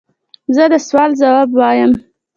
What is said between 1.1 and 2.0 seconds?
ځواب وایم.